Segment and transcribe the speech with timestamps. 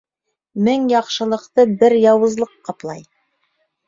[0.67, 3.05] Мең яҡшылыҡты бер яуызлыҡ ҡаплай.